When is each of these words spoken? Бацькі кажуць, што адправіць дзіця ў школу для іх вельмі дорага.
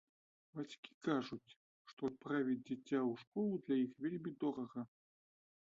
Бацькі 0.53 0.91
кажуць, 1.07 1.55
што 1.91 2.01
адправіць 2.13 2.57
дзіця 2.67 2.99
ў 3.11 3.21
школу 3.27 3.53
для 3.69 3.75
іх 3.85 3.91
вельмі 4.07 4.31
дорага. 4.49 4.81